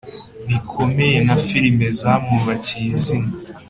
[0.47, 3.31] bikomeye na filime zamwubakiye izina